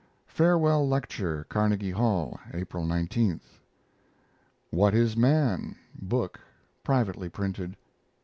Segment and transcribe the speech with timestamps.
[0.25, 3.39] Farewell lecture, Carnegie Hall, April 19.
[4.71, 5.75] WHAT IS MAN?
[5.93, 6.39] book
[6.83, 7.77] (privately printed).